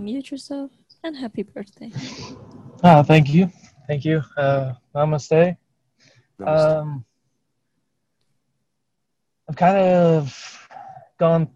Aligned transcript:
unmute 0.00 0.30
yourself 0.30 0.70
and 1.04 1.16
happy 1.16 1.42
birthday. 1.42 1.92
Ah, 2.82 3.02
thank 3.02 3.28
you. 3.28 3.50
Thank 3.86 4.04
you. 4.04 4.22
Uh, 4.36 4.72
namaste. 4.94 5.56
Um, 6.46 7.04
I've 9.48 9.56
kind 9.56 9.76
of 9.76 10.68
gone 11.18 11.48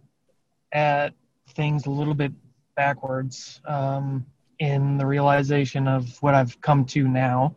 at 0.73 1.15
things 1.51 1.87
a 1.87 1.91
little 1.91 2.13
bit 2.15 2.33
backwards 2.77 3.61
um, 3.67 4.27
in 4.59 4.99
the 4.99 5.07
realization 5.07 5.89
of 5.89 6.21
what 6.23 6.35
I've 6.35 6.61
come 6.61 6.85
to 6.87 7.09
now 7.09 7.57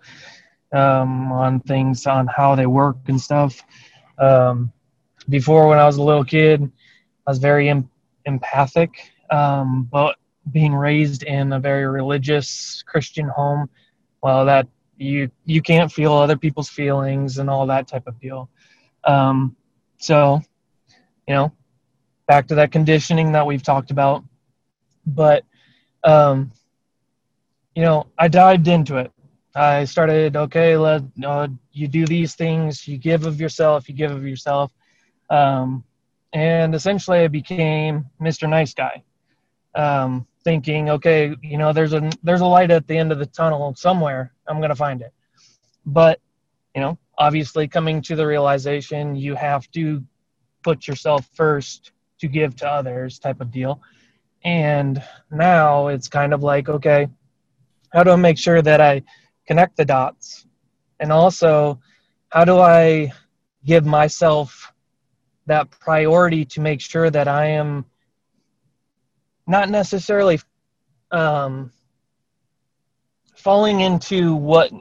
um, 0.71 1.31
on 1.31 1.59
things 1.61 2.05
on 2.05 2.27
how 2.27 2.55
they 2.55 2.65
work 2.65 2.97
and 3.07 3.19
stuff. 3.19 3.61
Um, 4.19 4.71
before, 5.27 5.67
when 5.67 5.79
I 5.79 5.85
was 5.85 5.97
a 5.97 6.03
little 6.03 6.23
kid, 6.23 6.71
I 7.25 7.31
was 7.31 7.39
very 7.39 7.67
em- 7.67 7.89
empathic, 8.25 9.11
um, 9.29 9.89
but 9.91 10.15
being 10.51 10.73
raised 10.73 11.23
in 11.23 11.53
a 11.53 11.59
very 11.59 11.85
religious 11.85 12.83
Christian 12.85 13.27
home, 13.27 13.69
well, 14.21 14.45
that 14.45 14.67
you 14.97 15.29
you 15.45 15.61
can't 15.61 15.91
feel 15.91 16.13
other 16.13 16.37
people's 16.37 16.69
feelings 16.69 17.37
and 17.37 17.49
all 17.49 17.67
that 17.67 17.87
type 17.87 18.07
of 18.07 18.19
deal. 18.19 18.49
Um, 19.03 19.55
so, 19.97 20.41
you 21.27 21.33
know, 21.33 21.51
back 22.27 22.47
to 22.47 22.55
that 22.55 22.71
conditioning 22.71 23.31
that 23.31 23.45
we've 23.45 23.63
talked 23.63 23.91
about. 23.91 24.23
But, 25.05 25.43
um, 26.03 26.51
you 27.75 27.83
know, 27.83 28.07
I 28.17 28.27
dived 28.27 28.67
into 28.67 28.97
it. 28.97 29.11
I 29.55 29.85
started, 29.85 30.35
okay, 30.35 30.77
let 30.77 31.03
uh, 31.25 31.47
you 31.71 31.87
do 31.87 32.05
these 32.05 32.35
things, 32.35 32.87
you 32.87 32.97
give 32.97 33.25
of 33.25 33.39
yourself, 33.39 33.89
you 33.89 33.95
give 33.95 34.11
of 34.11 34.23
yourself. 34.25 34.71
Um, 35.29 35.83
and 36.33 36.75
essentially, 36.75 37.19
I 37.19 37.27
became 37.27 38.05
Mr. 38.21 38.47
Nice 38.47 38.73
Guy. 38.73 39.03
Um, 39.73 40.27
thinking, 40.47 40.89
okay, 40.89 41.35
you 41.41 41.57
know, 41.57 41.73
there's 41.73 41.91
a 41.91 42.09
there's 42.23 42.39
a 42.39 42.45
light 42.45 42.71
at 42.71 42.87
the 42.87 42.97
end 42.97 43.11
of 43.11 43.19
the 43.19 43.25
tunnel 43.25 43.75
somewhere. 43.75 44.31
I'm 44.47 44.61
gonna 44.61 44.77
find 44.77 45.01
it. 45.01 45.11
But, 45.85 46.21
you 46.73 46.79
know, 46.79 46.97
obviously, 47.17 47.67
coming 47.67 48.01
to 48.03 48.15
the 48.15 48.25
realization, 48.25 49.13
you 49.13 49.35
have 49.35 49.69
to 49.71 50.01
put 50.63 50.87
yourself 50.87 51.27
first 51.33 51.91
to 52.19 52.29
give 52.29 52.55
to 52.55 52.65
others, 52.65 53.19
type 53.19 53.41
of 53.41 53.51
deal. 53.51 53.81
And 54.45 55.03
now 55.29 55.87
it's 55.87 56.07
kind 56.07 56.33
of 56.33 56.43
like, 56.43 56.69
okay, 56.69 57.09
how 57.91 58.03
do 58.03 58.11
I 58.11 58.15
make 58.15 58.37
sure 58.37 58.61
that 58.61 58.79
I 58.79 59.03
connect 59.47 59.75
the 59.75 59.83
dots? 59.83 60.47
And 61.01 61.11
also, 61.11 61.81
how 62.29 62.45
do 62.45 62.57
I 62.57 63.11
give 63.65 63.85
myself 63.85 64.71
that 65.45 65.69
priority 65.71 66.45
to 66.45 66.61
make 66.61 66.79
sure 66.79 67.09
that 67.09 67.27
I 67.27 67.47
am 67.47 67.83
not 69.47 69.69
necessarily 69.69 70.39
um, 71.11 71.71
falling 73.35 73.79
into 73.79 74.35
what 74.35 74.71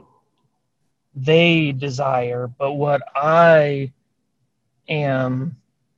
they 1.15 1.71
desire, 1.71 2.47
but 2.47 2.73
what 2.73 3.01
I 3.15 3.91
am 4.89 5.55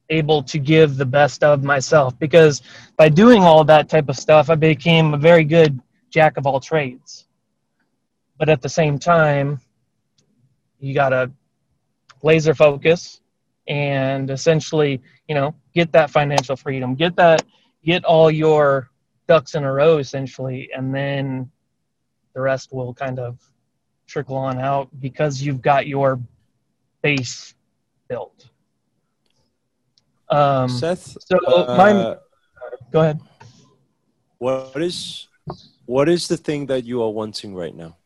able 0.10 0.44
to 0.44 0.60
give 0.60 0.98
the 0.98 1.06
best 1.06 1.44
of 1.44 1.64
myself. 1.64 2.18
Because 2.18 2.62
by 2.96 3.10
doing 3.10 3.44
all 3.44 3.64
that 3.66 3.90
type 3.90 4.10
of 4.10 4.16
stuff, 4.16 4.50
I 4.50 4.56
became 4.56 5.14
a 5.14 5.18
very 5.18 5.44
good 5.44 5.80
jack 6.10 6.38
of 6.38 6.46
all 6.46 6.60
trades. 6.60 7.26
But 8.38 8.50
at 8.50 8.62
the 8.62 8.70
same 8.70 8.98
time, 8.98 9.60
you 10.80 10.94
got 10.94 11.10
to 11.10 11.32
laser 12.24 12.56
focus 12.56 13.22
and 13.68 14.30
essentially, 14.30 15.02
you 15.28 15.36
know, 15.36 15.54
get 15.74 15.92
that 15.92 16.10
financial 16.10 16.56
freedom, 16.56 16.96
get 16.96 17.16
that 17.18 17.44
get 17.84 18.04
all 18.04 18.30
your 18.30 18.90
ducks 19.28 19.56
in 19.56 19.64
a 19.64 19.72
row 19.72 19.98
essentially 19.98 20.70
and 20.76 20.94
then 20.94 21.50
the 22.34 22.42
rest 22.42 22.72
will 22.74 22.94
kind 22.94 23.20
of 23.20 23.40
trickle 24.08 24.36
on 24.36 24.60
out 24.60 24.90
because 25.00 25.42
you've 25.42 25.62
got 25.62 25.88
your 25.88 26.20
base 27.02 27.54
built. 28.08 28.50
Um, 30.30 30.70
Seth, 30.70 31.18
so 31.20 31.38
uh, 31.46 31.76
my 31.78 32.18
go 32.92 33.02
ahead. 33.02 33.20
What 34.38 34.82
is 34.82 35.28
what 35.86 36.08
is 36.08 36.28
the 36.28 36.38
thing 36.38 36.68
that 36.68 36.86
you 36.86 37.02
are 37.02 37.10
wanting 37.10 37.56
right 37.56 37.76
now? 37.76 37.98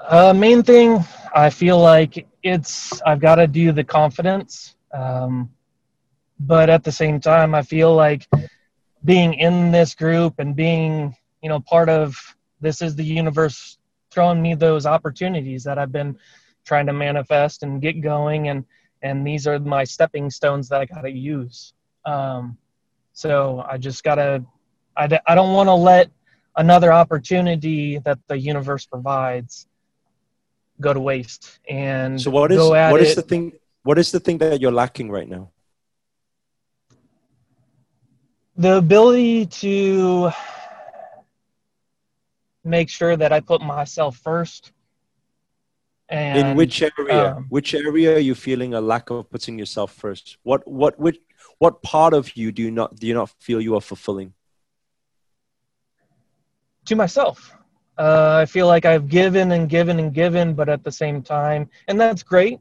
uh, 0.00 0.32
main 0.32 0.62
thing 0.62 0.98
i 1.34 1.50
feel 1.50 1.78
like 1.78 2.26
it's 2.42 3.02
i've 3.02 3.20
got 3.20 3.36
to 3.36 3.46
do 3.46 3.70
the 3.72 3.84
confidence. 3.84 4.76
Um, 4.92 5.50
but 6.40 6.70
at 6.70 6.84
the 6.84 6.92
same 6.92 7.20
time 7.20 7.54
i 7.54 7.62
feel 7.62 7.94
like 7.94 8.26
being 9.04 9.34
in 9.34 9.70
this 9.72 9.94
group 9.94 10.34
and 10.38 10.56
being 10.56 11.14
you 11.42 11.48
know 11.48 11.60
part 11.60 11.88
of 11.88 12.16
this 12.60 12.82
is 12.82 12.96
the 12.96 13.04
universe 13.04 13.78
throwing 14.10 14.42
me 14.42 14.54
those 14.54 14.86
opportunities 14.86 15.64
that 15.64 15.78
i've 15.78 15.92
been 15.92 16.16
trying 16.64 16.86
to 16.86 16.92
manifest 16.92 17.62
and 17.62 17.80
get 17.82 18.00
going 18.00 18.48
and 18.48 18.64
and 19.02 19.26
these 19.26 19.46
are 19.46 19.58
my 19.60 19.84
stepping 19.84 20.30
stones 20.30 20.68
that 20.68 20.80
i 20.80 20.84
got 20.84 21.02
to 21.02 21.10
use 21.10 21.72
um, 22.06 22.56
so 23.12 23.64
i 23.68 23.76
just 23.78 24.02
gotta 24.04 24.42
i, 24.96 25.06
d- 25.06 25.18
I 25.26 25.34
don't 25.34 25.54
want 25.54 25.68
to 25.68 25.74
let 25.74 26.10
another 26.56 26.92
opportunity 26.92 27.98
that 27.98 28.18
the 28.28 28.38
universe 28.38 28.86
provides 28.86 29.66
go 30.80 30.92
to 30.94 31.00
waste 31.00 31.58
and 31.68 32.20
So 32.20 32.30
what 32.30 32.50
is 32.52 32.58
what 32.58 33.00
is 33.00 33.12
it- 33.12 33.16
the 33.16 33.22
thing 33.22 33.52
what 33.82 33.98
is 33.98 34.12
the 34.12 34.20
thing 34.20 34.38
that 34.38 34.60
you're 34.60 34.72
lacking 34.72 35.10
right 35.10 35.28
now? 35.28 35.50
The 38.60 38.76
ability 38.76 39.46
to 39.46 40.30
make 42.62 42.90
sure 42.90 43.16
that 43.16 43.32
I 43.32 43.40
put 43.40 43.62
myself 43.62 44.18
first. 44.18 44.72
And 46.10 46.38
In 46.38 46.56
which 46.56 46.82
area? 46.82 47.36
um, 47.36 47.46
which 47.48 47.72
area 47.74 48.16
are 48.16 48.24
you 48.28 48.34
feeling 48.34 48.74
a 48.74 48.80
lack 48.80 49.08
of 49.10 49.30
putting 49.30 49.58
yourself 49.58 49.92
first? 49.94 50.36
What 50.42 50.60
what 50.68 50.98
which 50.98 51.18
what 51.58 51.80
part 51.82 52.12
of 52.12 52.36
you 52.36 52.52
do 52.52 52.62
you 52.62 52.70
not 52.70 52.96
do 52.96 53.06
you 53.06 53.14
not 53.14 53.30
feel 53.40 53.60
you 53.60 53.74
are 53.76 53.80
fulfilling? 53.80 54.34
to 56.86 56.96
myself. 56.96 57.54
Uh, 57.98 58.38
I 58.42 58.46
feel 58.46 58.66
like 58.66 58.84
I've 58.84 59.06
given 59.08 59.52
and 59.52 59.68
given 59.68 59.98
and 60.00 60.12
given, 60.12 60.54
but 60.54 60.68
at 60.68 60.82
the 60.82 60.90
same 60.90 61.22
time, 61.22 61.68
and 61.88 62.00
that's 62.00 62.22
great. 62.22 62.58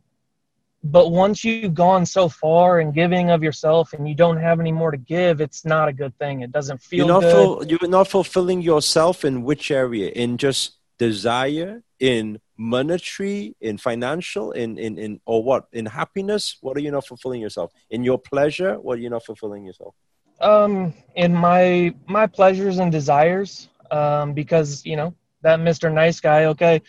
But 0.84 1.12
once 1.12 1.44
you've 1.44 1.74
gone 1.74 2.06
so 2.06 2.30
far 2.30 2.80
in 2.80 2.92
giving 2.92 3.32
of 3.32 3.44
yourself 3.44 3.92
and 3.94 4.08
you 4.08 4.16
don't 4.16 4.38
have 4.38 4.60
any 4.60 4.72
more 4.72 4.92
to 4.92 4.98
give, 4.98 5.42
it's 5.42 5.66
not 5.66 5.90
a 5.90 5.94
good 5.94 6.18
thing. 6.18 6.42
It 6.42 6.52
doesn't 6.52 6.82
feel 6.82 7.00
you're 7.00 7.08
not 7.08 7.22
good. 7.22 7.32
ful- 7.32 7.66
you're 7.68 7.90
not 7.90 8.08
fulfilling 8.08 8.62
yourself 8.62 9.26
in 9.26 9.44
which 9.44 9.72
area? 9.72 10.10
In 10.10 10.38
just 10.38 10.78
desire, 10.98 11.84
in 12.00 12.40
monetary, 12.58 13.56
in 13.60 13.78
financial, 13.78 14.52
in 14.52 14.78
in 14.78 14.98
in 14.98 15.20
or 15.26 15.44
what? 15.44 15.66
In 15.74 15.86
happiness? 15.86 16.58
What 16.62 16.78
are 16.78 16.82
you 16.82 16.92
not 16.92 17.06
fulfilling 17.06 17.42
yourself? 17.42 17.72
In 17.90 18.04
your 18.06 18.18
pleasure? 18.18 18.80
What 18.80 19.00
are 19.00 19.02
you 19.02 19.10
not 19.10 19.26
fulfilling 19.26 19.66
yourself? 19.66 19.96
um 20.42 20.94
in 21.16 21.36
my 21.36 21.94
my 22.08 22.26
pleasures 22.26 22.80
and 22.80 22.92
desires 22.94 23.68
um 23.92 24.34
because 24.34 24.86
you 24.86 24.96
know 24.96 25.14
that 25.42 25.60
mr 25.60 25.92
nice 25.94 26.22
guy 26.22 26.46
okay 26.46 26.82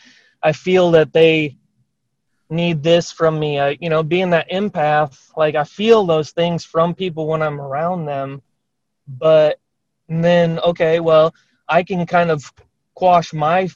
i 0.42 0.52
feel 0.52 0.92
that 0.92 1.12
they 1.12 1.56
need 2.50 2.82
this 2.82 3.12
from 3.12 3.38
me 3.38 3.58
i 3.58 3.76
you 3.80 3.88
know 3.88 4.02
being 4.02 4.30
that 4.30 4.50
empath 4.50 5.30
like 5.36 5.54
i 5.54 5.64
feel 5.64 6.04
those 6.04 6.32
things 6.32 6.64
from 6.64 6.94
people 6.94 7.26
when 7.26 7.42
i'm 7.42 7.60
around 7.60 8.04
them 8.04 8.42
but 9.06 9.58
then 10.08 10.58
okay 10.60 11.00
well 11.00 11.32
i 11.68 11.82
can 11.82 12.04
kind 12.06 12.30
of 12.30 12.52
quash 12.94 13.32
my 13.32 13.68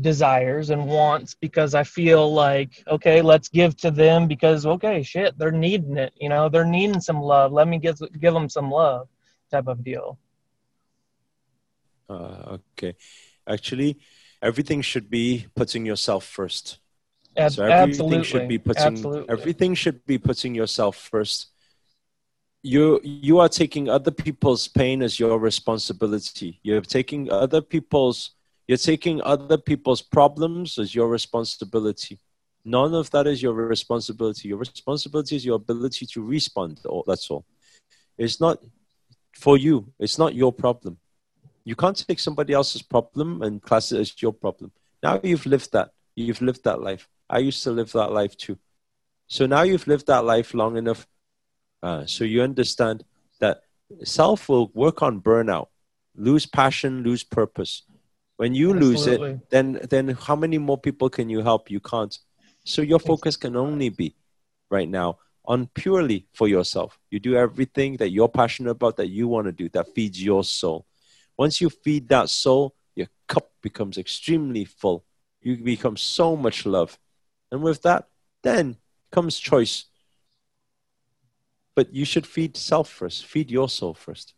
desires 0.00 0.70
and 0.70 0.86
wants 0.86 1.34
because 1.34 1.74
I 1.74 1.84
feel 1.84 2.32
like, 2.32 2.82
okay, 2.86 3.22
let's 3.22 3.48
give 3.48 3.76
to 3.78 3.90
them 3.90 4.26
because, 4.26 4.66
okay, 4.66 5.02
shit, 5.02 5.38
they're 5.38 5.50
needing 5.50 5.96
it. 5.96 6.12
You 6.20 6.28
know, 6.28 6.48
they're 6.48 6.64
needing 6.64 7.00
some 7.00 7.20
love. 7.20 7.52
Let 7.52 7.68
me 7.68 7.78
give, 7.78 7.98
give 8.18 8.34
them 8.34 8.48
some 8.48 8.70
love 8.70 9.08
type 9.50 9.66
of 9.68 9.82
deal. 9.82 10.18
Uh, 12.08 12.58
okay. 12.72 12.94
Actually, 13.46 13.98
everything 14.42 14.82
should 14.82 15.10
be 15.10 15.46
putting 15.54 15.86
yourself 15.86 16.24
first. 16.24 16.78
Ab- 17.36 17.52
so 17.52 17.64
everything 17.64 17.90
absolutely. 17.90 18.24
should 18.24 18.48
be 18.48 18.58
putting 18.58 18.82
absolutely. 18.82 19.28
everything 19.28 19.74
should 19.74 20.04
be 20.06 20.18
putting 20.18 20.54
yourself 20.54 20.96
first. 20.96 21.48
You 22.62 23.00
you 23.02 23.38
are 23.38 23.48
taking 23.48 23.88
other 23.88 24.10
people's 24.10 24.66
pain 24.68 25.02
as 25.02 25.20
your 25.20 25.38
responsibility. 25.38 26.60
You're 26.62 26.80
taking 26.80 27.30
other 27.30 27.60
people's 27.60 28.32
you're 28.66 28.78
taking 28.78 29.22
other 29.22 29.58
people's 29.58 30.02
problems 30.02 30.78
as 30.78 30.94
your 30.94 31.08
responsibility. 31.08 32.18
None 32.64 32.94
of 32.94 33.10
that 33.12 33.28
is 33.28 33.40
your 33.40 33.54
responsibility. 33.54 34.48
Your 34.48 34.58
responsibility 34.58 35.36
is 35.36 35.44
your 35.44 35.54
ability 35.54 36.06
to 36.06 36.20
respond. 36.22 36.80
That's 37.06 37.30
all. 37.30 37.44
It's 38.18 38.40
not 38.40 38.58
for 39.32 39.56
you. 39.56 39.92
It's 40.00 40.18
not 40.18 40.34
your 40.34 40.52
problem. 40.52 40.98
You 41.64 41.76
can't 41.76 41.96
take 42.08 42.18
somebody 42.18 42.52
else's 42.52 42.82
problem 42.82 43.42
and 43.42 43.62
class 43.62 43.92
it 43.92 44.00
as 44.00 44.20
your 44.20 44.32
problem. 44.32 44.72
Now 45.02 45.20
you've 45.22 45.46
lived 45.46 45.72
that. 45.72 45.90
You've 46.16 46.40
lived 46.40 46.64
that 46.64 46.80
life. 46.80 47.08
I 47.28 47.38
used 47.38 47.62
to 47.64 47.70
live 47.70 47.92
that 47.92 48.12
life 48.12 48.36
too. 48.36 48.58
So 49.26 49.46
now 49.46 49.62
you've 49.62 49.86
lived 49.86 50.06
that 50.06 50.24
life 50.24 50.54
long 50.54 50.76
enough. 50.76 51.06
Uh, 51.82 52.06
so 52.06 52.24
you 52.24 52.42
understand 52.42 53.04
that 53.40 53.62
self 54.04 54.48
will 54.48 54.70
work 54.74 55.02
on 55.02 55.20
burnout, 55.20 55.68
lose 56.14 56.46
passion, 56.46 57.02
lose 57.02 57.24
purpose. 57.24 57.82
When 58.36 58.54
you 58.54 58.74
lose 58.74 59.06
it, 59.06 59.20
then 59.50 59.80
then 59.88 60.08
how 60.08 60.36
many 60.36 60.58
more 60.58 60.78
people 60.78 61.08
can 61.08 61.28
you 61.28 61.42
help? 61.42 61.70
You 61.70 61.80
can't. 61.80 62.16
So 62.64 62.82
your 62.82 62.98
focus 62.98 63.36
can 63.36 63.56
only 63.56 63.88
be 63.88 64.14
right 64.70 64.88
now 64.88 65.18
on 65.44 65.68
purely 65.68 66.26
for 66.32 66.48
yourself. 66.48 66.98
You 67.10 67.20
do 67.20 67.36
everything 67.36 67.96
that 67.98 68.10
you're 68.10 68.28
passionate 68.28 68.70
about, 68.70 68.96
that 68.96 69.08
you 69.08 69.28
want 69.28 69.46
to 69.46 69.52
do, 69.52 69.68
that 69.70 69.94
feeds 69.94 70.22
your 70.22 70.44
soul. 70.44 70.86
Once 71.38 71.60
you 71.60 71.70
feed 71.70 72.08
that 72.08 72.28
soul, 72.28 72.74
your 72.94 73.08
cup 73.28 73.50
becomes 73.62 73.98
extremely 73.98 74.64
full. 74.64 75.04
You 75.40 75.56
become 75.56 75.96
so 75.96 76.36
much 76.36 76.66
love. 76.66 76.98
And 77.50 77.62
with 77.62 77.82
that, 77.82 78.08
then 78.42 78.76
comes 79.10 79.38
choice. 79.38 79.86
But 81.74 81.92
you 81.92 82.04
should 82.04 82.26
feed 82.26 82.56
self 82.56 82.88
first, 82.88 83.26
feed 83.26 83.50
your 83.50 83.68
soul 83.68 83.94
first. 83.94 84.34